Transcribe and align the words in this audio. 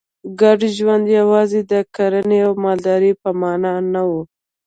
ګډ 0.41 0.59
ژوند 0.77 1.05
یوازې 1.19 1.61
د 1.71 1.73
کرنې 1.95 2.39
او 2.47 2.53
مالدارۍ 2.63 3.13
په 3.21 3.29
معنا 3.41 3.73
نه 3.93 4.01
و 4.09 4.11